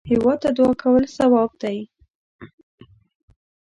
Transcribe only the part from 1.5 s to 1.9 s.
دی